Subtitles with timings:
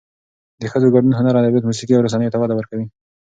[0.61, 2.85] د ښځو ګډون هنر، ادبیات، موسیقي او رسنیو ته وده ورکوي.